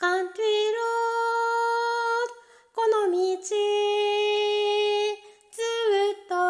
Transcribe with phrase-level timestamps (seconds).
[0.00, 0.40] カントリー。
[0.40, 2.40] ロード
[2.72, 3.52] この道ず
[6.14, 6.32] っと。
[6.32, 6.40] 行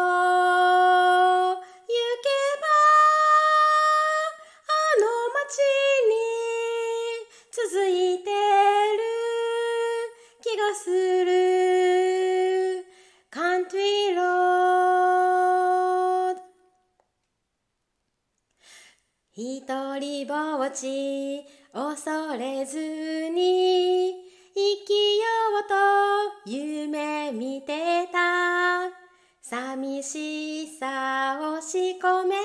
[1.59, 2.63] けば
[4.63, 5.03] あの
[5.35, 5.59] 街
[6.07, 6.15] に
[7.51, 7.59] 続
[7.89, 7.91] い
[8.23, 9.03] てる
[10.41, 10.87] 気がす
[11.25, 12.87] る。
[13.29, 14.00] カントリーロー。
[19.33, 20.35] ひとりぼ
[20.65, 21.41] っち
[21.71, 22.77] 恐れず
[23.29, 24.11] に
[24.53, 25.23] 生きよ
[25.63, 25.69] う
[26.45, 28.89] と夢見てた。
[29.41, 32.41] 寂しさを仕込めて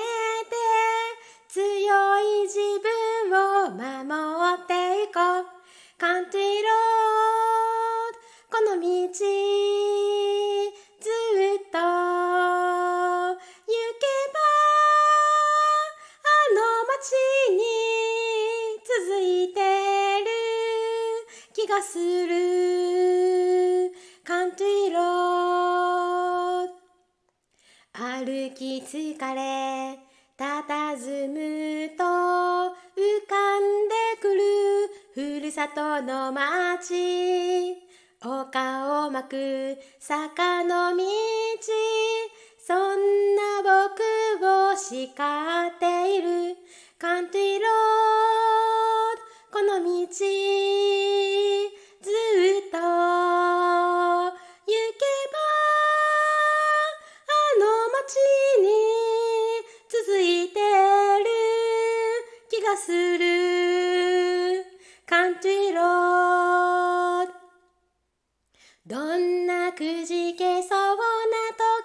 [1.49, 1.61] 強
[2.19, 3.71] い自分を
[4.05, 5.57] 守っていこう。
[21.67, 23.91] がする。
[24.23, 26.73] カントリーロード
[27.91, 29.99] 歩き疲れ
[30.37, 32.07] 佇むと浮
[33.27, 34.41] かんでくる。
[35.13, 37.75] ふるさとの街
[38.21, 41.03] 丘を巻く坂の道。
[42.65, 44.01] そんな僕
[44.71, 46.55] を叱っている。
[46.97, 47.69] カントリーロー
[49.51, 50.46] ドこの道。
[58.61, 58.67] に
[59.89, 61.25] 続いてる
[62.49, 64.65] 気がする。
[65.05, 70.97] カントリーロードどんなくじけそうな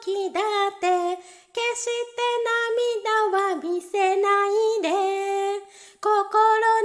[0.00, 1.18] 時だって
[1.52, 2.22] 決して
[3.30, 4.50] 涙は見せない
[4.82, 4.88] で。
[6.00, 6.10] 心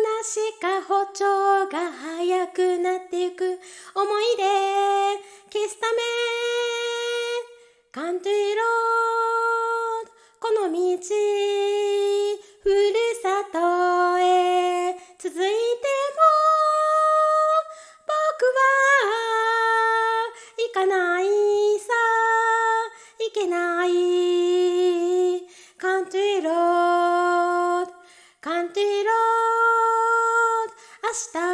[0.04, 3.60] なしか歩調が速くなってゆく
[3.96, 4.44] 思い出。
[5.52, 5.98] 消すため。
[7.92, 8.64] カントリーロー
[9.24, 9.27] ド
[10.48, 10.80] この道
[12.64, 14.96] ふるさとへ。
[15.20, 15.44] 続いても
[18.08, 18.16] 僕
[18.56, 18.64] は
[20.58, 21.26] 行かない
[21.80, 21.92] さ。
[23.28, 23.92] いけない。
[25.78, 27.92] カントリーロード
[28.40, 29.12] カントリーロー
[30.72, 31.47] ド明日